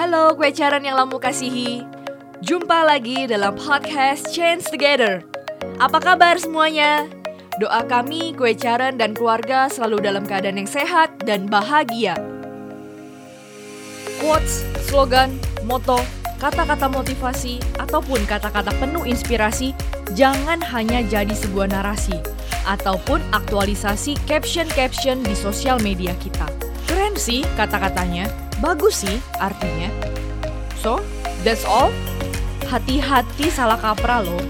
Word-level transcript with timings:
Halo 0.00 0.32
kue 0.32 0.48
caran 0.48 0.80
yang 0.80 0.96
lamu 0.96 1.20
kasihi. 1.20 1.84
Jumpa 2.40 2.88
lagi 2.88 3.28
dalam 3.28 3.52
podcast 3.52 4.32
Change 4.32 4.64
Together. 4.72 5.20
Apa 5.76 6.00
kabar 6.00 6.40
semuanya? 6.40 7.04
Doa 7.60 7.84
kami, 7.84 8.32
kue 8.32 8.56
caran 8.56 8.96
dan 8.96 9.12
keluarga 9.12 9.68
selalu 9.68 10.00
dalam 10.00 10.24
keadaan 10.24 10.56
yang 10.56 10.64
sehat 10.64 11.12
dan 11.28 11.52
bahagia. 11.52 12.16
Quotes, 14.24 14.64
slogan, 14.88 15.36
moto, 15.68 16.00
kata-kata 16.40 16.88
motivasi, 16.88 17.60
ataupun 17.76 18.24
kata-kata 18.24 18.72
penuh 18.80 19.04
inspirasi 19.04 19.76
Jangan 20.16 20.64
hanya 20.72 21.04
jadi 21.04 21.36
sebuah 21.36 21.76
narasi 21.76 22.16
Ataupun 22.64 23.20
aktualisasi 23.36 24.16
caption-caption 24.24 25.20
di 25.20 25.36
sosial 25.36 25.76
media 25.84 26.16
kita. 26.24 26.48
Keren 26.88 27.20
sih 27.20 27.44
kata-katanya, 27.60 28.48
bagus 28.60 29.02
sih 29.02 29.18
artinya. 29.40 29.88
So, 30.80 31.00
that's 31.44 31.64
all. 31.64 31.92
Hati-hati 32.68 33.50
salah 33.50 33.76
kaprah 33.76 34.22
loh. 34.22 34.40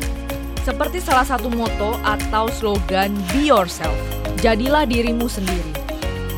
Seperti 0.61 1.01
salah 1.01 1.25
satu 1.25 1.49
moto 1.49 1.97
atau 2.05 2.53
slogan 2.53 3.17
Be 3.33 3.49
Yourself. 3.49 3.97
Jadilah 4.45 4.85
dirimu 4.85 5.25
sendiri. 5.25 5.73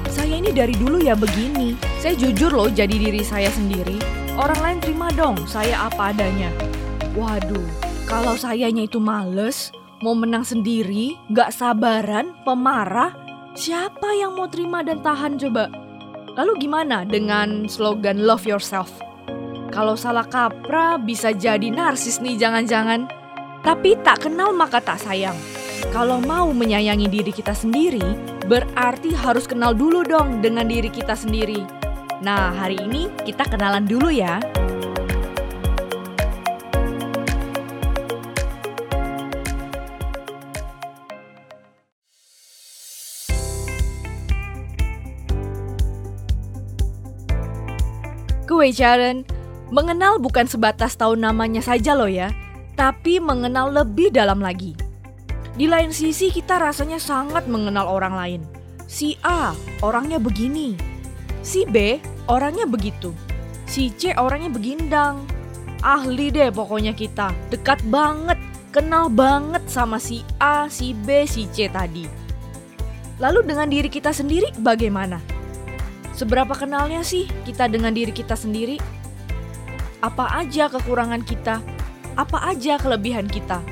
Saya 0.06 0.38
ini 0.38 0.54
dari 0.54 0.78
dulu 0.78 1.02
ya 1.02 1.18
begini. 1.18 1.74
Saya 1.98 2.14
jujur 2.14 2.54
loh 2.54 2.70
jadi 2.70 2.92
diri 2.92 3.24
saya 3.26 3.50
sendiri. 3.50 3.98
Orang 4.38 4.60
lain 4.62 4.78
terima 4.78 5.10
dong 5.12 5.36
saya 5.50 5.90
apa 5.90 6.14
adanya. 6.14 6.48
Waduh, 7.12 7.66
kalau 8.09 8.38
sayanya 8.38 8.88
itu 8.88 8.96
males, 8.96 9.68
mau 10.00 10.16
menang 10.16 10.46
sendiri, 10.46 11.18
gak 11.28 11.52
sabaran, 11.52 12.32
pemarah, 12.46 13.12
siapa 13.52 14.16
yang 14.16 14.32
mau 14.32 14.48
terima 14.48 14.80
dan 14.80 15.04
tahan 15.04 15.36
coba? 15.36 15.81
Lalu 16.32 16.64
gimana 16.64 17.04
dengan 17.04 17.68
slogan 17.68 18.24
love 18.24 18.48
yourself? 18.48 18.88
Kalau 19.68 19.96
salah 20.01 20.24
kaprah 20.24 20.96
bisa 20.96 21.32
jadi 21.32 21.68
narsis 21.68 22.24
nih 22.24 22.40
jangan-jangan. 22.40 23.04
Tapi 23.60 24.01
tak 24.01 24.24
kenal 24.24 24.57
maka 24.57 24.80
tak 24.80 24.96
sayang. 25.01 25.37
Kalau 25.92 26.24
mau 26.24 26.48
menyayangi 26.51 27.09
diri 27.09 27.32
kita 27.37 27.52
sendiri, 27.52 28.02
berarti 28.48 29.12
harus 29.12 29.45
kenal 29.45 29.76
dulu 29.76 30.02
dong 30.09 30.40
dengan 30.40 30.65
diri 30.65 30.88
kita 30.88 31.12
sendiri. 31.12 31.60
Nah, 32.24 32.54
hari 32.57 32.80
ini 32.80 33.12
kita 33.29 33.45
kenalan 33.46 33.85
dulu 33.85 34.09
ya. 34.09 34.40
Kewajaran, 48.63 49.27
mengenal 49.74 50.23
bukan 50.23 50.46
sebatas 50.46 50.95
tahu 50.95 51.18
namanya 51.18 51.59
saja 51.59 51.99
loh 51.99 52.07
ya, 52.07 52.30
tapi 52.79 53.19
mengenal 53.19 53.74
lebih 53.74 54.15
dalam 54.15 54.38
lagi. 54.38 54.79
Di 55.59 55.66
lain 55.66 55.91
sisi 55.91 56.30
kita 56.30 56.63
rasanya 56.63 57.02
sangat 57.02 57.51
mengenal 57.51 57.91
orang 57.91 58.15
lain. 58.15 58.43
Si 58.87 59.19
A 59.27 59.51
orangnya 59.82 60.23
begini, 60.23 60.79
si 61.43 61.66
B 61.66 61.99
orangnya 62.30 62.63
begitu, 62.71 63.10
si 63.66 63.91
C 63.99 64.15
orangnya 64.15 64.54
begindang. 64.54 65.26
Ahli 65.82 66.31
deh 66.31 66.54
pokoknya 66.54 66.94
kita, 66.94 67.34
dekat 67.50 67.82
banget, 67.91 68.38
kenal 68.71 69.10
banget 69.10 69.66
sama 69.66 69.99
si 69.99 70.22
A, 70.38 70.71
si 70.71 70.94
B, 70.94 71.26
si 71.26 71.50
C 71.50 71.66
tadi. 71.66 72.06
Lalu 73.19 73.43
dengan 73.43 73.66
diri 73.66 73.91
kita 73.91 74.15
sendiri 74.15 74.54
bagaimana? 74.62 75.31
Seberapa 76.12 76.53
kenalnya 76.53 77.00
sih 77.00 77.25
kita 77.49 77.72
dengan 77.72 77.97
diri 77.97 78.12
kita 78.12 78.37
sendiri? 78.37 78.77
Apa 80.05 80.44
aja 80.44 80.69
kekurangan 80.69 81.25
kita? 81.25 81.65
Apa 82.21 82.53
aja 82.53 82.77
kelebihan 82.77 83.25
kita? 83.25 83.64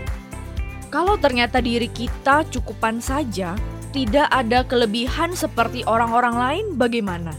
Kalau 0.88 1.20
ternyata 1.20 1.60
diri 1.60 1.87
kita 1.92 2.48
cukupan 2.48 2.98
saja, 2.98 3.54
tidak 3.92 4.26
ada 4.32 4.64
kelebihan 4.64 5.37
seperti 5.37 5.84
orang-orang 5.84 6.34
lain, 6.34 6.66
bagaimana? 6.81 7.37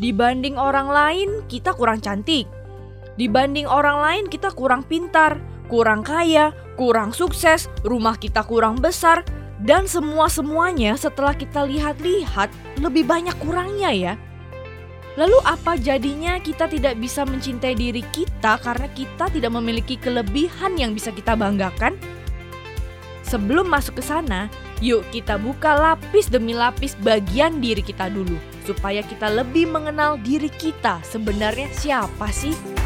Dibanding 0.00 0.56
orang 0.56 0.88
lain, 0.88 1.28
kita 1.46 1.76
kurang 1.76 2.02
cantik. 2.02 2.48
Dibanding 3.20 3.68
orang 3.68 4.00
lain, 4.00 4.24
kita 4.32 4.50
kurang 4.52 4.84
pintar, 4.84 5.40
kurang 5.68 6.02
kaya, 6.02 6.56
kurang 6.74 7.12
sukses, 7.12 7.68
rumah 7.84 8.16
kita 8.16 8.42
kurang 8.42 8.80
besar, 8.80 9.22
dan 9.60 9.84
semua-semuanya 9.84 10.96
setelah 10.96 11.36
kita 11.36 11.68
lihat-lihat 11.68 12.48
lebih 12.80 13.04
banyak 13.04 13.36
kurangnya 13.44 13.92
ya. 13.92 14.14
Lalu 15.18 15.36
apa 15.44 15.76
jadinya 15.76 16.40
kita 16.40 16.70
tidak 16.70 16.96
bisa 16.96 17.28
mencintai 17.28 17.76
diri 17.76 18.00
kita 18.14 18.56
karena 18.62 18.88
kita 18.96 19.28
tidak 19.28 19.52
memiliki 19.52 20.00
kelebihan 20.00 20.78
yang 20.80 20.96
bisa 20.96 21.12
kita 21.12 21.36
banggakan? 21.36 21.98
Sebelum 23.26 23.68
masuk 23.68 24.00
ke 24.00 24.02
sana, 24.06 24.48
yuk 24.80 25.04
kita 25.12 25.36
buka 25.36 25.76
lapis 25.76 26.32
demi 26.32 26.56
lapis 26.56 26.96
bagian 27.04 27.60
diri 27.60 27.84
kita 27.84 28.08
dulu 28.08 28.38
supaya 28.64 29.04
kita 29.04 29.28
lebih 29.28 29.68
mengenal 29.68 30.16
diri 30.18 30.48
kita 30.48 31.02
sebenarnya 31.04 31.68
siapa 31.74 32.30
sih? 32.32 32.79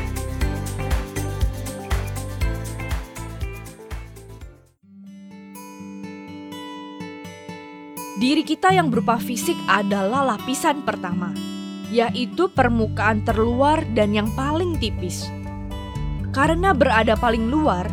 Diri 8.24 8.40
kita 8.40 8.72
yang 8.72 8.88
berupa 8.88 9.20
fisik 9.20 9.52
adalah 9.68 10.24
lapisan 10.24 10.80
pertama, 10.80 11.36
yaitu 11.92 12.48
permukaan 12.48 13.20
terluar 13.20 13.84
dan 13.92 14.16
yang 14.16 14.32
paling 14.32 14.80
tipis. 14.80 15.28
Karena 16.32 16.72
berada 16.72 17.20
paling 17.20 17.52
luar, 17.52 17.84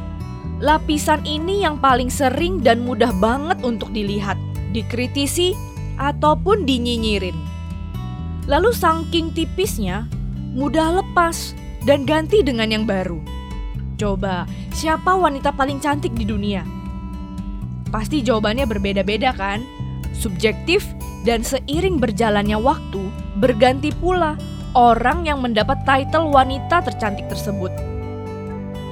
lapisan 0.64 1.20
ini 1.28 1.68
yang 1.68 1.84
paling 1.84 2.08
sering 2.08 2.64
dan 2.64 2.80
mudah 2.88 3.12
banget 3.20 3.60
untuk 3.60 3.92
dilihat, 3.92 4.40
dikritisi, 4.72 5.52
ataupun 6.00 6.64
dinyinyirin. 6.64 7.36
Lalu 8.48 8.72
saking 8.72 9.36
tipisnya, 9.36 10.08
mudah 10.56 11.04
lepas 11.04 11.52
dan 11.84 12.08
ganti 12.08 12.40
dengan 12.40 12.72
yang 12.72 12.88
baru. 12.88 13.20
Coba, 14.00 14.48
siapa 14.72 15.12
wanita 15.12 15.52
paling 15.52 15.84
cantik 15.84 16.16
di 16.16 16.24
dunia? 16.24 16.64
Pasti 17.92 18.24
jawabannya 18.24 18.64
berbeda-beda 18.64 19.36
kan? 19.36 19.81
Subjektif, 20.22 20.86
dan 21.26 21.42
seiring 21.42 21.98
berjalannya 21.98 22.62
waktu, 22.62 23.02
berganti 23.42 23.90
pula 23.98 24.38
orang 24.78 25.26
yang 25.26 25.42
mendapat 25.42 25.82
title 25.84 26.30
wanita 26.30 26.86
tercantik 26.86 27.26
tersebut. 27.26 27.74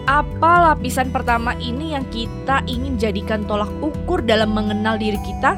Apa 0.10 0.74
lapisan 0.74 1.14
pertama 1.14 1.54
ini 1.62 1.94
yang 1.94 2.06
kita 2.10 2.66
ingin 2.66 2.98
jadikan 2.98 3.46
tolak 3.46 3.70
ukur 3.78 4.26
dalam 4.26 4.50
mengenal 4.58 4.98
diri 4.98 5.22
kita? 5.22 5.54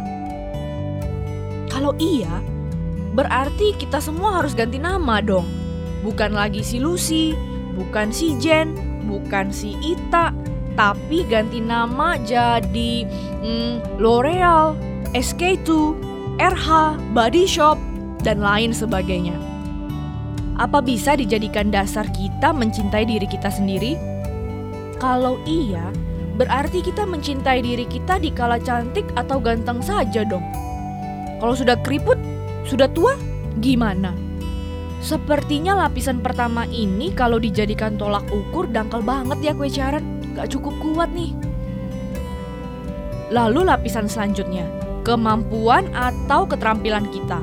Kalau 1.72 1.96
iya, 1.96 2.44
berarti 3.16 3.72
kita 3.80 4.04
semua 4.04 4.44
harus 4.44 4.52
ganti 4.52 4.76
nama 4.76 5.24
dong. 5.24 5.48
Bukan 6.04 6.36
lagi 6.36 6.68
si 6.68 6.84
Lucy, 6.84 7.32
bukan 7.80 8.12
si 8.12 8.36
Jen, 8.44 8.76
bukan 9.08 9.56
si 9.56 9.80
Ita, 9.80 10.36
tapi 10.76 11.24
ganti 11.32 11.64
nama 11.64 12.20
jadi 12.20 13.08
hmm, 13.40 14.04
L'Oreal, 14.04 14.76
SK2, 15.12 15.68
RH, 16.40 16.68
Body 17.12 17.44
Shop, 17.44 17.76
dan 18.24 18.40
lain 18.40 18.72
sebagainya. 18.72 19.36
Apa 20.56 20.80
bisa 20.80 21.20
dijadikan 21.20 21.68
dasar 21.68 22.08
kita 22.16 22.56
mencintai 22.56 23.04
diri 23.04 23.28
kita 23.28 23.52
sendiri? 23.52 24.00
Kalau 25.04 25.36
iya, 25.44 25.92
berarti 26.40 26.80
kita 26.80 27.04
mencintai 27.04 27.60
diri 27.60 27.84
kita 27.92 28.24
di 28.24 28.32
kala 28.32 28.56
cantik 28.64 29.04
atau 29.20 29.44
ganteng 29.44 29.84
saja 29.84 30.24
dong. 30.24 30.48
Kalau 31.44 31.60
sudah 31.60 31.76
keriput, 31.84 32.16
sudah 32.64 32.88
tua, 32.88 33.20
gimana? 33.60 34.16
Sepertinya 35.04 35.76
lapisan 35.76 36.24
pertama 36.24 36.64
ini 36.72 37.12
kalau 37.12 37.36
dijadikan 37.36 38.00
tolak 38.00 38.24
ukur 38.32 38.64
dangkal 38.72 39.04
banget 39.04 39.44
ya 39.44 39.52
kue 39.52 39.68
caran. 39.68 40.08
Gak 40.40 40.56
cukup 40.56 40.72
kuat 40.80 41.12
nih. 41.12 41.36
Lalu 43.34 43.68
lapisan 43.68 44.08
selanjutnya, 44.08 44.64
kemampuan 45.02 45.90
atau 45.94 46.46
keterampilan 46.46 47.06
kita. 47.10 47.42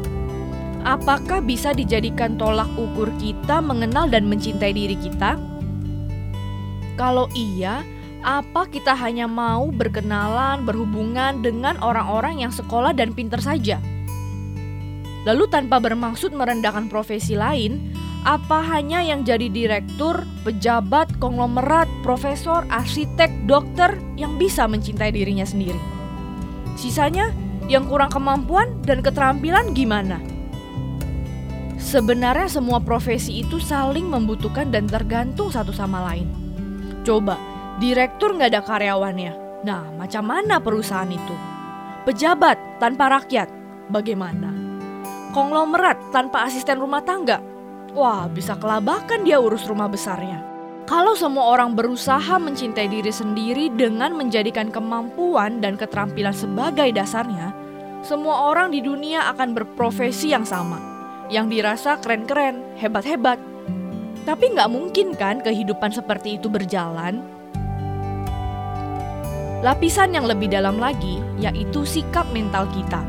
Apakah 0.87 1.43
bisa 1.43 1.75
dijadikan 1.75 2.39
tolak 2.39 2.71
ukur 2.79 3.11
kita 3.19 3.59
mengenal 3.59 4.07
dan 4.07 4.31
mencintai 4.31 4.73
diri 4.73 4.95
kita? 4.95 5.37
Kalau 6.95 7.27
iya, 7.35 7.83
apa 8.23 8.67
kita 8.67 8.95
hanya 8.95 9.31
mau 9.31 9.71
berkenalan, 9.71 10.67
berhubungan 10.67 11.43
dengan 11.43 11.79
orang-orang 11.83 12.43
yang 12.43 12.53
sekolah 12.55 12.95
dan 12.95 13.15
pinter 13.15 13.39
saja? 13.39 13.79
Lalu 15.27 15.45
tanpa 15.51 15.83
bermaksud 15.83 16.33
merendahkan 16.33 16.87
profesi 16.89 17.35
lain, 17.35 17.93
apa 18.27 18.63
hanya 18.65 19.03
yang 19.03 19.23
jadi 19.23 19.47
direktur, 19.51 20.27
pejabat, 20.43 21.11
konglomerat, 21.23 21.87
profesor, 22.03 22.67
arsitek, 22.71 23.31
dokter 23.47 23.99
yang 24.19 24.35
bisa 24.41 24.67
mencintai 24.67 25.15
dirinya 25.15 25.47
sendiri? 25.47 25.79
Sisanya 26.79 27.35
yang 27.69 27.85
kurang 27.85 28.09
kemampuan 28.09 28.81
dan 28.83 29.05
keterampilan 29.05 29.77
gimana? 29.77 30.19
Sebenarnya 31.79 32.51
semua 32.51 32.83
profesi 32.83 33.45
itu 33.45 33.61
saling 33.63 34.09
membutuhkan 34.09 34.73
dan 34.73 34.89
tergantung 34.91 35.53
satu 35.53 35.71
sama 35.71 36.03
lain. 36.11 36.27
Coba, 37.07 37.39
direktur 37.79 38.35
nggak 38.35 38.51
ada 38.57 38.63
karyawannya. 38.65 39.33
Nah, 39.63 39.85
macam 39.95 40.25
mana 40.27 40.59
perusahaan 40.59 41.09
itu? 41.09 41.37
Pejabat 42.09 42.81
tanpa 42.81 43.21
rakyat, 43.21 43.53
bagaimana? 43.93 44.51
Konglomerat 45.37 46.09
tanpa 46.09 46.49
asisten 46.49 46.81
rumah 46.81 47.05
tangga? 47.05 47.39
Wah, 47.93 48.27
bisa 48.33 48.57
kelabakan 48.57 49.29
dia 49.29 49.37
urus 49.37 49.69
rumah 49.69 49.87
besarnya. 49.89 50.48
Kalau 50.89 51.13
semua 51.13 51.53
orang 51.53 51.77
berusaha 51.77 52.41
mencintai 52.41 52.89
diri 52.89 53.13
sendiri 53.13 53.69
dengan 53.69 54.17
menjadikan 54.17 54.73
kemampuan 54.73 55.61
dan 55.61 55.77
keterampilan 55.77 56.33
sebagai 56.33 56.89
dasarnya, 56.97 57.53
semua 58.01 58.49
orang 58.49 58.73
di 58.73 58.81
dunia 58.81 59.29
akan 59.37 59.53
berprofesi 59.53 60.33
yang 60.33 60.49
sama, 60.49 60.81
yang 61.29 61.53
dirasa 61.53 62.01
keren-keren, 62.01 62.65
hebat-hebat. 62.81 63.37
Tapi 64.25 64.57
nggak 64.57 64.73
mungkin 64.73 65.13
kan 65.13 65.45
kehidupan 65.45 65.93
seperti 65.93 66.41
itu 66.41 66.49
berjalan? 66.49 67.21
Lapisan 69.61 70.17
yang 70.17 70.25
lebih 70.25 70.49
dalam 70.49 70.81
lagi 70.81 71.21
yaitu 71.37 71.85
sikap 71.85 72.25
mental 72.33 72.65
kita. 72.73 73.05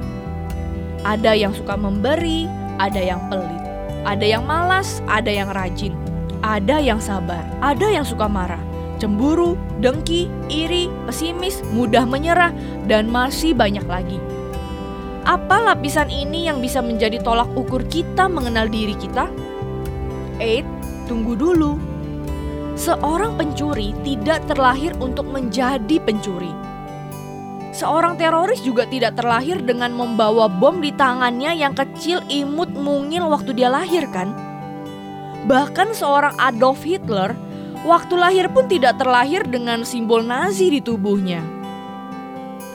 Ada 1.07 1.31
yang 1.31 1.55
suka 1.55 1.79
memberi, 1.79 2.43
ada 2.75 2.99
yang 2.99 3.23
pelit, 3.31 3.63
ada 4.03 4.27
yang 4.27 4.43
malas, 4.43 4.99
ada 5.07 5.31
yang 5.31 5.47
rajin, 5.55 5.95
ada 6.39 6.79
yang 6.79 7.03
sabar, 7.03 7.43
ada 7.59 7.87
yang 7.91 8.07
suka 8.07 8.27
marah, 8.27 8.61
cemburu, 8.99 9.59
dengki, 9.83 10.31
iri, 10.47 10.87
pesimis, 11.07 11.63
mudah 11.75 12.03
menyerah, 12.07 12.51
dan 12.87 13.11
masih 13.11 13.55
banyak 13.55 13.83
lagi. 13.87 14.19
Apa 15.27 15.61
lapisan 15.61 16.07
ini 16.07 16.47
yang 16.47 16.63
bisa 16.63 16.79
menjadi 16.79 17.19
tolak 17.19 17.51
ukur 17.53 17.83
kita 17.91 18.31
mengenal 18.31 18.71
diri 18.71 18.95
kita? 18.95 19.27
Eits, 20.39 20.67
tunggu 21.05 21.35
dulu. 21.35 21.75
Seorang 22.79 23.35
pencuri 23.35 23.91
tidak 24.07 24.47
terlahir 24.47 24.95
untuk 25.03 25.27
menjadi 25.27 25.99
pencuri. 25.99 26.55
Seorang 27.75 28.15
teroris 28.15 28.63
juga 28.63 28.87
tidak 28.87 29.19
terlahir 29.19 29.59
dengan 29.61 29.91
membawa 29.93 30.47
bom 30.47 30.79
di 30.79 30.95
tangannya 30.95 31.59
yang 31.59 31.75
kecil, 31.75 32.23
imut, 32.31 32.71
mungil 32.71 33.27
waktu 33.27 33.51
dia 33.53 33.67
lahir 33.67 34.07
kan? 34.09 34.48
Bahkan 35.49 35.97
seorang 35.97 36.37
Adolf 36.37 36.85
Hitler 36.85 37.33
waktu 37.81 38.13
lahir 38.13 38.45
pun 38.53 38.69
tidak 38.69 39.01
terlahir 39.01 39.41
dengan 39.49 39.81
simbol 39.81 40.21
Nazi 40.21 40.69
di 40.69 40.77
tubuhnya 40.77 41.59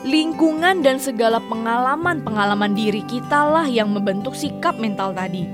lingkungan 0.04 0.84
dan 0.84 1.00
segala 1.00 1.40
pengalaman-pengalaman 1.48 2.76
diri 2.76 3.00
kita 3.08 3.48
lah 3.48 3.64
yang 3.64 3.90
membentuk 3.90 4.36
sikap 4.36 4.76
mental 4.76 5.16
tadi. 5.16 5.48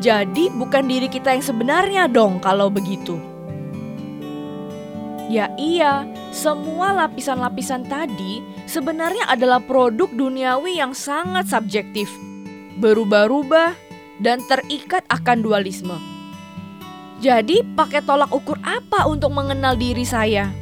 Jadi 0.00 0.48
bukan 0.48 0.88
diri 0.88 1.12
kita 1.12 1.36
yang 1.36 1.44
sebenarnya 1.44 2.08
dong 2.08 2.40
kalau 2.40 2.72
begitu. 2.72 3.20
Ya 5.28 5.52
iya, 5.60 6.08
semua 6.32 6.96
lapisan-lapisan 7.04 7.84
tadi 7.84 8.40
sebenarnya 8.64 9.28
adalah 9.28 9.60
produk 9.60 10.08
duniawi 10.08 10.80
yang 10.80 10.96
sangat 10.96 11.50
subjektif, 11.50 12.08
berubah-ubah, 12.80 13.74
dan 14.22 14.40
terikat 14.46 15.04
akan 15.10 15.42
dualisme. 15.44 16.15
Jadi 17.16 17.64
pakai 17.76 18.04
tolak 18.04 18.28
ukur 18.28 18.60
apa 18.60 19.08
untuk 19.08 19.32
mengenal 19.32 19.72
diri 19.74 20.04
saya? 20.04 20.52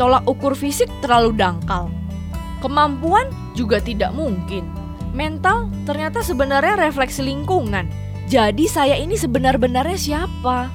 Tolak 0.00 0.24
ukur 0.24 0.56
fisik 0.56 0.88
terlalu 1.04 1.36
dangkal 1.36 1.92
Kemampuan 2.62 3.26
juga 3.58 3.82
tidak 3.82 4.14
mungkin. 4.14 4.62
Mental 5.12 5.66
ternyata 5.82 6.22
sebenarnya 6.22 6.78
refleksi 6.78 7.26
lingkungan. 7.26 7.90
Jadi 8.30 8.70
saya 8.70 8.94
ini 8.94 9.18
sebenar-benarnya 9.18 9.98
siapa? 9.98 10.70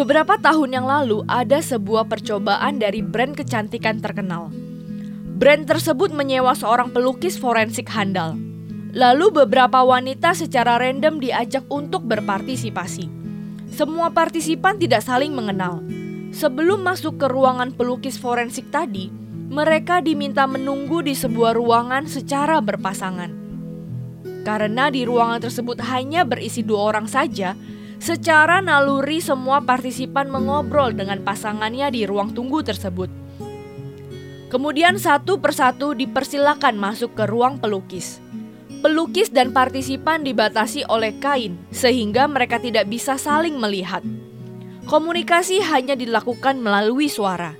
Beberapa 0.00 0.40
tahun 0.40 0.80
yang 0.80 0.88
lalu 0.88 1.28
ada 1.28 1.60
sebuah 1.60 2.08
percobaan 2.08 2.80
dari 2.80 3.04
brand 3.04 3.36
kecantikan 3.36 4.00
terkenal. 4.00 4.48
Brand 5.36 5.68
tersebut 5.68 6.08
menyewa 6.16 6.56
seorang 6.56 6.88
pelukis 6.88 7.36
forensik 7.36 7.84
handal. 7.92 8.32
Lalu 8.96 9.44
beberapa 9.44 9.84
wanita 9.84 10.32
secara 10.32 10.80
random 10.80 11.20
diajak 11.20 11.68
untuk 11.68 12.08
berpartisipasi. 12.08 13.12
Semua 13.76 14.08
partisipan 14.08 14.80
tidak 14.80 15.04
saling 15.04 15.36
mengenal. 15.36 15.84
Sebelum 16.32 16.80
masuk 16.80 17.20
ke 17.20 17.28
ruangan 17.28 17.68
pelukis 17.76 18.16
forensik 18.16 18.72
tadi, 18.72 19.12
mereka 19.52 20.00
diminta 20.00 20.48
menunggu 20.48 21.04
di 21.04 21.12
sebuah 21.12 21.52
ruangan 21.52 22.08
secara 22.08 22.64
berpasangan. 22.64 23.36
Karena 24.48 24.88
di 24.88 25.04
ruangan 25.04 25.44
tersebut 25.44 25.76
hanya 25.92 26.24
berisi 26.24 26.64
dua 26.64 26.88
orang 26.88 27.04
saja, 27.04 27.52
secara 28.00 28.64
naluri 28.64 29.20
semua 29.20 29.60
partisipan 29.60 30.32
mengobrol 30.32 30.96
dengan 30.96 31.20
pasangannya 31.20 31.92
di 31.92 32.08
ruang 32.08 32.32
tunggu 32.32 32.64
tersebut. 32.64 33.12
Kemudian 34.50 34.98
satu 34.98 35.38
persatu 35.38 35.94
dipersilakan 35.94 36.74
masuk 36.74 37.14
ke 37.14 37.28
ruang 37.28 37.62
pelukis. 37.62 38.18
Pelukis 38.80 39.28
dan 39.30 39.52
partisipan 39.52 40.24
dibatasi 40.24 40.88
oleh 40.88 41.14
kain, 41.20 41.60
sehingga 41.70 42.24
mereka 42.26 42.56
tidak 42.56 42.88
bisa 42.88 43.20
saling 43.20 43.60
melihat. 43.60 44.00
Komunikasi 44.88 45.60
hanya 45.62 45.94
dilakukan 45.94 46.58
melalui 46.58 47.06
suara. 47.06 47.54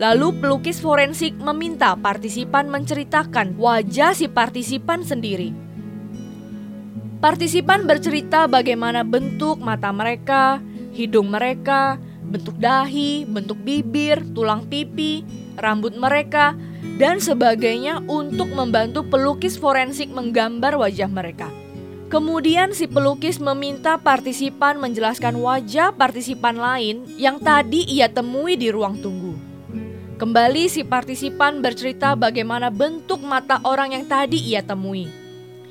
Lalu, 0.00 0.40
pelukis 0.40 0.80
forensik 0.80 1.36
meminta 1.36 1.92
partisipan 1.94 2.66
menceritakan 2.72 3.54
wajah 3.60 4.16
si 4.16 4.26
partisipan 4.26 5.04
sendiri. 5.04 5.52
Partisipan 7.22 7.86
bercerita 7.86 8.50
bagaimana 8.50 9.06
bentuk 9.06 9.62
mata 9.62 9.94
mereka, 9.94 10.58
hidung 10.90 11.30
mereka, 11.30 11.94
bentuk 12.26 12.58
dahi, 12.58 13.22
bentuk 13.22 13.62
bibir, 13.62 14.26
tulang 14.34 14.66
pipi, 14.66 15.22
rambut 15.54 15.94
mereka, 15.94 16.58
dan 16.98 17.22
sebagainya 17.22 18.02
untuk 18.10 18.50
membantu 18.50 19.06
pelukis 19.06 19.54
forensik 19.54 20.10
menggambar 20.10 20.74
wajah 20.74 21.06
mereka. 21.06 21.46
Kemudian 22.10 22.74
si 22.74 22.90
pelukis 22.90 23.38
meminta 23.38 24.02
partisipan 24.02 24.82
menjelaskan 24.82 25.38
wajah 25.38 25.94
partisipan 25.94 26.58
lain 26.58 27.06
yang 27.22 27.38
tadi 27.38 27.86
ia 27.86 28.10
temui 28.10 28.58
di 28.58 28.74
ruang 28.74 28.98
tunggu. 28.98 29.38
Kembali 30.18 30.66
si 30.66 30.82
partisipan 30.82 31.62
bercerita 31.62 32.18
bagaimana 32.18 32.66
bentuk 32.66 33.22
mata 33.22 33.62
orang 33.62 33.94
yang 33.94 34.10
tadi 34.10 34.42
ia 34.42 34.58
temui. 34.58 35.21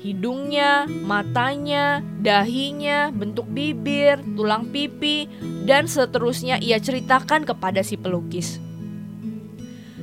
Hidungnya, 0.02 0.90
matanya, 1.06 2.02
dahinya, 2.18 3.14
bentuk 3.14 3.46
bibir, 3.46 4.18
tulang 4.34 4.66
pipi, 4.74 5.30
dan 5.62 5.86
seterusnya 5.86 6.58
ia 6.58 6.82
ceritakan 6.82 7.46
kepada 7.46 7.86
si 7.86 7.94
pelukis. 7.94 8.58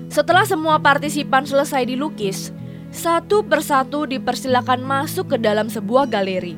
Setelah 0.07 0.47
semua 0.47 0.79
partisipan 0.79 1.43
selesai 1.43 1.83
dilukis, 1.83 2.55
satu 2.95 3.43
persatu 3.43 4.07
dipersilakan 4.07 4.87
masuk 4.87 5.35
ke 5.35 5.37
dalam 5.37 5.67
sebuah 5.67 6.07
galeri. 6.07 6.55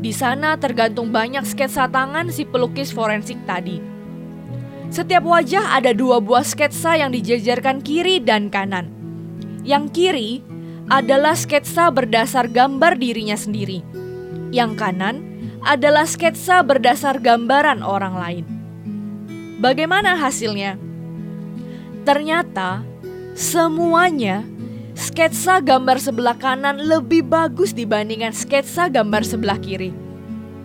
Di 0.00 0.10
sana 0.10 0.56
tergantung 0.56 1.12
banyak 1.12 1.44
sketsa 1.44 1.92
tangan 1.92 2.32
si 2.32 2.48
pelukis 2.48 2.88
forensik 2.88 3.36
tadi. 3.44 3.78
Setiap 4.88 5.28
wajah 5.28 5.76
ada 5.76 5.92
dua 5.92 6.24
buah 6.24 6.42
sketsa 6.42 6.96
yang 6.96 7.12
dijejerkan 7.12 7.84
kiri 7.84 8.16
dan 8.16 8.48
kanan. 8.48 8.88
Yang 9.62 9.84
kiri 9.94 10.30
adalah 10.90 11.36
sketsa 11.36 11.92
berdasar 11.92 12.50
gambar 12.50 12.98
dirinya 12.98 13.38
sendiri. 13.38 13.84
Yang 14.50 14.72
kanan 14.78 15.16
adalah 15.62 16.08
sketsa 16.08 16.66
berdasar 16.66 17.22
gambaran 17.22 17.86
orang 17.86 18.14
lain. 18.18 18.44
Bagaimana 19.62 20.18
hasilnya? 20.18 20.74
Ternyata 22.02 22.82
semuanya 23.38 24.42
sketsa 24.98 25.62
gambar 25.62 26.02
sebelah 26.02 26.34
kanan 26.34 26.82
lebih 26.82 27.22
bagus 27.22 27.70
dibandingkan 27.70 28.34
sketsa 28.34 28.90
gambar 28.90 29.22
sebelah 29.22 29.58
kiri. 29.62 29.94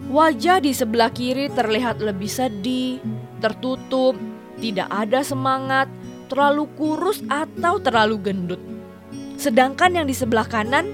Wajah 0.07 0.63
di 0.63 0.71
sebelah 0.71 1.11
kiri 1.11 1.51
terlihat 1.51 1.99
lebih 1.99 2.31
sedih, 2.31 2.97
tertutup, 3.43 4.15
tidak 4.57 4.87
ada 4.89 5.21
semangat, 5.21 5.91
terlalu 6.31 6.65
kurus 6.79 7.21
atau 7.27 7.77
terlalu 7.77 8.17
gendut. 8.17 8.76
Sedangkan 9.37 9.93
yang 9.93 10.09
di 10.09 10.17
sebelah 10.17 10.49
kanan 10.49 10.89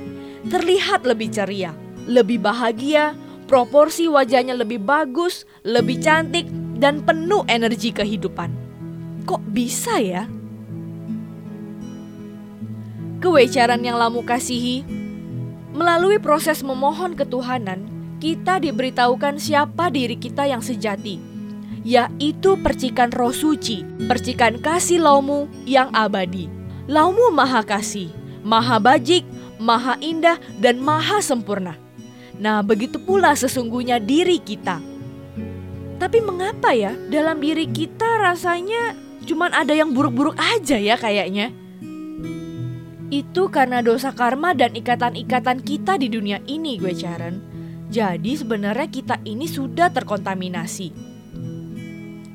terlihat 0.52 1.08
lebih 1.08 1.32
ceria, 1.32 1.72
lebih 2.06 2.44
bahagia, 2.44 3.16
proporsi 3.48 4.12
wajahnya 4.12 4.52
lebih 4.54 4.84
bagus, 4.84 5.48
lebih 5.64 6.04
cantik, 6.04 6.48
dan 6.76 7.00
penuh 7.08 7.48
energi 7.48 7.96
kehidupan. 7.96 8.52
Kok 9.24 9.42
bisa 9.56 10.04
ya? 10.04 10.28
Kewecaran 13.24 13.80
yang 13.80 13.96
Lamu 13.96 14.20
kasihi, 14.28 14.84
melalui 15.72 16.20
proses 16.20 16.60
memohon 16.60 17.16
ketuhanan, 17.16 17.88
kita 18.20 18.60
diberitahukan 18.60 19.40
siapa 19.40 19.88
diri 19.88 20.20
kita 20.20 20.44
yang 20.44 20.60
sejati. 20.60 21.32
yaitu 21.84 22.56
percikan 22.64 23.12
roh 23.12 23.36
suci, 23.36 23.84
percikan 24.08 24.56
kasih 24.58 25.04
laumu 25.04 25.52
yang 25.68 25.92
abadi. 25.92 26.48
Laumu 26.88 27.32
maha 27.36 27.60
kasih, 27.64 28.08
maha 28.44 28.78
bajik, 28.78 29.24
maha 29.58 29.96
indah, 30.04 30.38
dan 30.60 30.84
maha 30.84 31.24
sempurna. 31.24 31.80
Nah, 32.38 32.60
begitu 32.62 33.00
pula 33.00 33.34
sesungguhnya 33.34 34.04
diri 34.04 34.38
kita. 34.44 34.84
Tapi 35.98 36.20
mengapa 36.20 36.76
ya 36.76 36.92
dalam 37.08 37.40
diri 37.40 37.72
kita 37.72 38.20
rasanya 38.20 39.00
cuman 39.24 39.56
ada 39.56 39.72
yang 39.72 39.96
buruk-buruk 39.96 40.36
aja 40.36 40.76
ya 40.76 41.00
kayaknya? 41.00 41.56
Itu 43.14 43.48
karena 43.48 43.80
dosa 43.80 44.12
karma 44.12 44.52
dan 44.58 44.74
ikatan-ikatan 44.74 45.64
kita 45.64 45.96
di 46.02 46.10
dunia 46.10 46.42
ini 46.50 46.76
gue 46.82 46.92
Sharon. 46.92 47.40
Jadi 47.94 48.34
sebenarnya 48.34 48.90
kita 48.90 49.22
ini 49.22 49.46
sudah 49.46 49.94
terkontaminasi. 49.94 51.14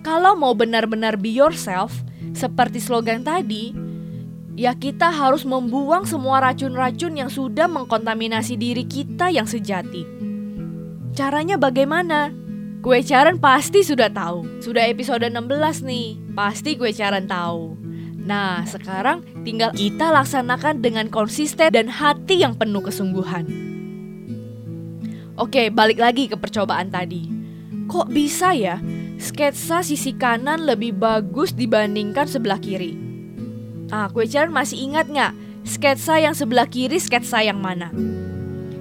Kalau 0.07 0.39
mau 0.39 0.55
benar-benar 0.55 1.19
be 1.19 1.35
yourself, 1.35 1.93
seperti 2.31 2.79
slogan 2.79 3.27
tadi, 3.27 3.75
ya 4.59 4.75
kita 4.75 5.15
harus 5.15 5.47
membuang 5.47 6.03
semua 6.03 6.43
racun-racun 6.43 7.15
yang 7.15 7.31
sudah 7.31 7.71
mengkontaminasi 7.71 8.59
diri 8.59 8.83
kita 8.83 9.31
yang 9.31 9.47
sejati. 9.47 10.03
Caranya 11.15 11.55
bagaimana? 11.55 12.35
Gue 12.83 13.07
Caran 13.07 13.39
pasti 13.39 13.87
sudah 13.87 14.11
tahu. 14.11 14.59
Sudah 14.59 14.91
episode 14.91 15.23
16 15.31 15.87
nih. 15.87 16.19
Pasti 16.35 16.75
gue 16.75 16.91
Caran 16.91 17.31
tahu. 17.31 17.79
Nah, 18.19 18.67
sekarang 18.67 19.23
tinggal 19.47 19.71
kita 19.71 20.11
laksanakan 20.11 20.83
dengan 20.83 21.07
konsisten 21.07 21.71
dan 21.71 21.87
hati 21.87 22.43
yang 22.43 22.59
penuh 22.59 22.83
kesungguhan. 22.83 23.47
Oke, 25.39 25.71
balik 25.71 26.03
lagi 26.03 26.27
ke 26.27 26.35
percobaan 26.35 26.91
tadi. 26.91 27.31
Kok 27.87 28.11
bisa 28.11 28.59
ya 28.59 28.83
sketsa 29.23 29.87
sisi 29.87 30.19
kanan 30.19 30.67
lebih 30.67 30.99
bagus 30.99 31.55
dibandingkan 31.55 32.27
sebelah 32.27 32.59
kiri? 32.59 33.08
Ah, 33.89 34.13
gue 34.13 34.29
Caran 34.29 34.53
masih 34.53 34.85
ingat 34.85 35.09
nggak 35.09 35.33
sketsa 35.65 36.21
yang 36.21 36.37
sebelah 36.37 36.69
kiri 36.69 37.01
sketsa 37.01 37.41
yang 37.41 37.61
mana? 37.61 37.89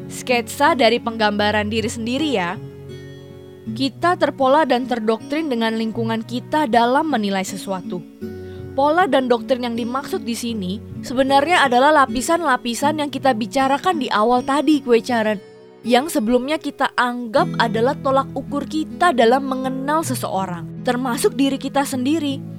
Sketsa 0.08 0.76
dari 0.76 1.00
penggambaran 1.00 1.68
diri 1.68 1.88
sendiri 1.88 2.32
ya 2.32 2.56
kita 3.76 4.16
terpola 4.16 4.64
dan 4.64 4.88
terdoktrin 4.88 5.52
dengan 5.52 5.76
lingkungan 5.76 6.24
kita 6.24 6.72
dalam 6.72 7.12
menilai 7.12 7.44
sesuatu. 7.44 8.00
Pola 8.78 9.10
dan 9.10 9.28
doktrin 9.28 9.66
yang 9.66 9.76
dimaksud 9.76 10.24
di 10.24 10.38
sini 10.38 10.80
sebenarnya 11.02 11.66
adalah 11.66 12.06
lapisan-lapisan 12.06 13.02
yang 13.02 13.10
kita 13.12 13.34
bicarakan 13.34 14.00
di 14.00 14.08
awal 14.14 14.46
tadi 14.46 14.80
kue 14.80 15.02
caran 15.02 15.42
yang 15.82 16.08
sebelumnya 16.08 16.62
kita 16.62 16.94
anggap 16.96 17.48
adalah 17.58 17.98
tolak 18.00 18.30
ukur 18.38 18.64
kita 18.70 19.12
dalam 19.16 19.46
mengenal 19.48 20.04
seseorang, 20.04 20.84
termasuk 20.84 21.34
diri 21.38 21.56
kita 21.56 21.84
sendiri. 21.84 22.57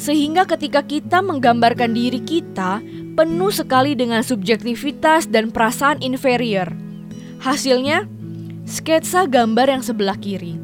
Sehingga 0.00 0.48
ketika 0.48 0.80
kita 0.80 1.20
menggambarkan 1.20 1.92
diri 1.92 2.24
kita 2.24 2.80
penuh 3.20 3.52
sekali 3.52 3.92
dengan 3.92 4.24
subjektivitas 4.24 5.28
dan 5.28 5.52
perasaan 5.52 6.00
inferior. 6.00 6.72
Hasilnya, 7.44 8.08
sketsa 8.64 9.28
gambar 9.28 9.68
yang 9.68 9.84
sebelah 9.84 10.16
kiri. 10.16 10.56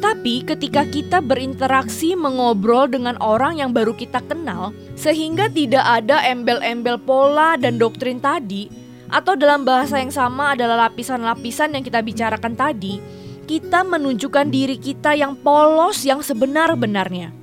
Tapi 0.00 0.42
ketika 0.48 0.82
kita 0.88 1.20
berinteraksi 1.22 2.16
mengobrol 2.18 2.88
dengan 2.88 3.20
orang 3.20 3.60
yang 3.60 3.70
baru 3.70 3.94
kita 3.94 4.18
kenal, 4.24 4.72
sehingga 4.96 5.46
tidak 5.52 5.84
ada 5.84 6.24
embel-embel 6.26 6.98
pola 6.98 7.54
dan 7.60 7.78
doktrin 7.78 8.18
tadi, 8.18 8.66
atau 9.12 9.36
dalam 9.36 9.62
bahasa 9.62 10.00
yang 10.00 10.10
sama 10.10 10.56
adalah 10.56 10.88
lapisan-lapisan 10.88 11.76
yang 11.76 11.84
kita 11.84 12.00
bicarakan 12.00 12.56
tadi, 12.56 12.98
kita 13.44 13.84
menunjukkan 13.84 14.48
diri 14.48 14.80
kita 14.80 15.12
yang 15.14 15.36
polos 15.38 16.02
yang 16.02 16.18
sebenar-benarnya, 16.24 17.41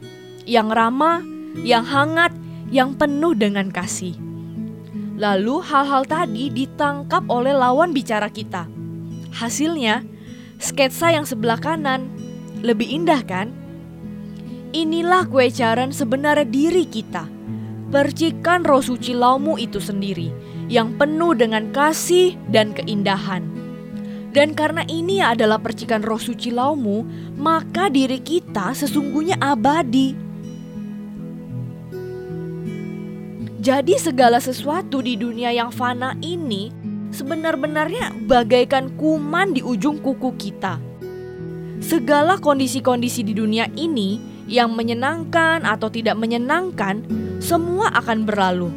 yang 0.50 0.74
ramah, 0.74 1.22
yang 1.62 1.86
hangat, 1.86 2.34
yang 2.74 2.98
penuh 2.98 3.38
dengan 3.38 3.70
kasih. 3.70 4.18
Lalu 5.22 5.62
hal-hal 5.62 6.10
tadi 6.10 6.50
ditangkap 6.50 7.30
oleh 7.30 7.54
lawan 7.54 7.94
bicara 7.94 8.34
kita– 8.34 8.66
Hasilnya, 9.30 10.02
sketsa 10.58 11.14
yang 11.14 11.22
sebelah 11.22 11.62
kanan 11.62 12.10
lebih 12.66 12.90
indah 12.90 13.22
kan? 13.22 13.54
Inilah 14.74 15.30
kue 15.30 15.50
caran 15.54 15.94
sebenarnya 15.94 16.50
diri 16.50 16.86
kita. 16.86 17.30
Percikan 17.90 18.62
roh 18.62 18.86
suci 18.86 19.18
laumu 19.18 19.58
itu 19.58 19.82
sendiri 19.82 20.30
yang 20.70 20.94
penuh 20.98 21.34
dengan 21.34 21.74
kasih 21.74 22.38
dan 22.54 22.74
keindahan. 22.78 23.42
Dan 24.30 24.54
karena 24.54 24.86
ini 24.86 25.26
adalah 25.26 25.58
percikan 25.58 26.06
roh 26.06 26.22
suci 26.22 26.54
laumu, 26.54 27.02
maka 27.34 27.90
diri 27.90 28.22
kita 28.22 28.78
sesungguhnya 28.78 29.42
abadi. 29.42 30.29
Jadi 33.70 34.02
segala 34.02 34.42
sesuatu 34.42 34.98
di 34.98 35.14
dunia 35.14 35.54
yang 35.54 35.70
fana 35.70 36.18
ini 36.26 36.74
sebenar-benarnya 37.14 38.18
bagaikan 38.26 38.90
kuman 38.98 39.54
di 39.54 39.62
ujung 39.62 40.02
kuku 40.02 40.34
kita. 40.42 40.82
Segala 41.78 42.42
kondisi-kondisi 42.42 43.22
di 43.22 43.38
dunia 43.38 43.70
ini 43.78 44.18
yang 44.50 44.74
menyenangkan 44.74 45.70
atau 45.70 45.86
tidak 45.86 46.18
menyenangkan, 46.18 47.06
semua 47.38 47.94
akan 47.94 48.26
berlalu. 48.26 48.74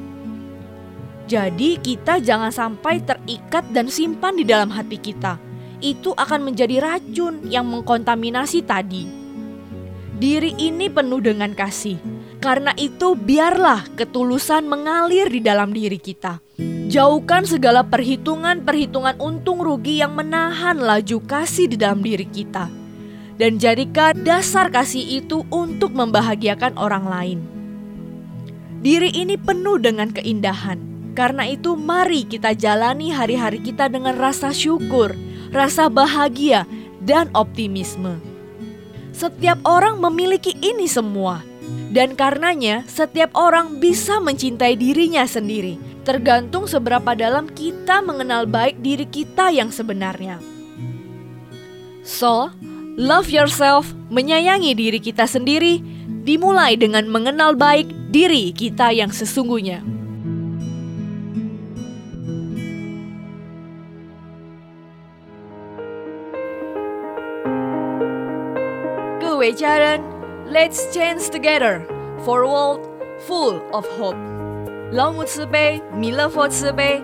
Jadi, 1.24 1.80
kita 1.80 2.20
jangan 2.20 2.52
sampai 2.52 3.00
terikat 3.00 3.64
dan 3.72 3.88
simpan 3.88 4.36
di 4.36 4.44
dalam 4.44 4.68
hati 4.68 5.00
kita. 5.00 5.40
Itu 5.80 6.12
akan 6.12 6.52
menjadi 6.52 6.84
racun 6.84 7.48
yang 7.48 7.64
mengkontaminasi 7.64 8.60
tadi. 8.68 9.08
Diri 10.20 10.52
ini 10.60 10.92
penuh 10.92 11.24
dengan 11.24 11.56
kasih, 11.56 11.96
karena 12.42 12.74
itu, 12.74 13.14
biarlah 13.14 13.86
ketulusan 13.94 14.66
mengalir 14.66 15.30
di 15.30 15.38
dalam 15.38 15.70
diri 15.70 16.02
kita 16.02 16.42
Jauhkan 16.92 17.48
segala 17.48 17.80
perhitungan-perhitungan 17.88 19.16
untung 19.16 19.64
rugi 19.64 20.04
yang 20.04 20.12
menahan 20.12 20.76
laju 20.76 21.24
kasih 21.24 21.64
di 21.64 21.80
dalam 21.80 22.04
diri 22.04 22.28
kita. 22.28 22.68
Dan 23.40 23.56
jadikan 23.56 24.12
dasar 24.20 24.68
kasih 24.68 25.24
itu 25.24 25.40
untuk 25.48 25.96
membahagiakan 25.96 26.76
orang 26.76 27.08
lain. 27.08 27.38
Diri 28.84 29.08
ini 29.08 29.40
penuh 29.40 29.80
dengan 29.80 30.12
keindahan. 30.12 30.76
Karena 31.16 31.48
itu 31.48 31.80
mari 31.80 32.28
kita 32.28 32.52
jalani 32.52 33.08
hari-hari 33.08 33.64
kita 33.64 33.88
dengan 33.88 34.20
rasa 34.20 34.52
syukur, 34.52 35.16
rasa 35.48 35.88
bahagia, 35.88 36.68
dan 37.00 37.32
optimisme. 37.32 38.20
Setiap 39.16 39.64
orang 39.64 39.96
memiliki 39.96 40.52
ini 40.60 40.84
semua. 40.84 41.40
Dan 41.92 42.16
karenanya 42.16 42.88
setiap 42.88 43.36
orang 43.36 43.76
bisa 43.76 44.16
mencintai 44.16 44.80
dirinya 44.80 45.28
sendiri 45.28 45.92
tergantung 46.02 46.66
seberapa 46.66 47.14
dalam 47.14 47.46
kita 47.52 48.02
mengenal 48.02 48.46
baik 48.46 48.82
diri 48.82 49.06
kita 49.06 49.54
yang 49.54 49.70
sebenarnya. 49.70 50.42
So, 52.02 52.50
love 52.98 53.30
yourself, 53.30 53.94
menyayangi 54.10 54.74
diri 54.74 54.98
kita 54.98 55.30
sendiri, 55.30 55.78
dimulai 56.26 56.74
dengan 56.74 57.06
mengenal 57.06 57.54
baik 57.54 57.86
diri 58.10 58.50
kita 58.50 58.90
yang 58.90 59.14
sesungguhnya. 59.14 59.86
Kewajaran, 69.22 70.11
Let's 70.52 70.92
change 70.92 71.32
together 71.32 71.80
for 72.28 72.44
world 72.44 72.84
full 73.24 73.64
of 73.72 73.88
hope. 73.96 74.20
Longmut 74.92 75.24
Sepe, 75.24 75.80
Milefot 75.96 76.52
Sepe, 76.52 77.00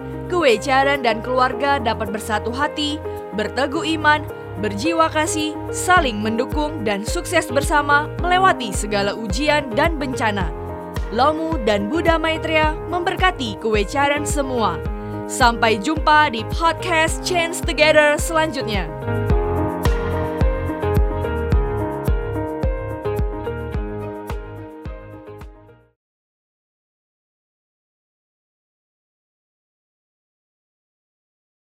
jaran 0.60 1.00
dan 1.00 1.24
keluarga 1.24 1.80
dapat 1.80 2.12
bersatu 2.12 2.52
hati, 2.52 3.00
berteguh 3.40 3.88
iman, 3.96 4.28
berjiwa 4.60 5.08
kasih, 5.08 5.56
saling 5.72 6.20
mendukung 6.20 6.84
dan 6.84 7.08
sukses 7.08 7.48
bersama 7.48 8.12
melewati 8.20 8.68
segala 8.68 9.16
ujian 9.16 9.72
dan 9.72 9.96
bencana. 9.96 10.52
Lomu 11.16 11.56
dan 11.64 11.88
Buddha 11.88 12.20
Maitreya 12.20 12.76
memberkati 12.92 13.64
kewecaran 13.64 14.28
semua. 14.28 14.76
Sampai 15.24 15.80
jumpa 15.80 16.36
di 16.36 16.44
podcast 16.52 17.24
Change 17.24 17.64
Together 17.64 18.20
selanjutnya. 18.20 18.92